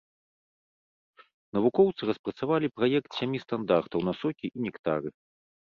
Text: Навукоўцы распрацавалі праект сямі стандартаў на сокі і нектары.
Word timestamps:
Навукоўцы 1.59 2.01
распрацавалі 2.13 2.67
праект 2.79 3.09
сямі 3.21 3.37
стандартаў 3.47 3.99
на 4.11 4.19
сокі 4.23 4.47
і 4.57 4.71
нектары. 4.71 5.09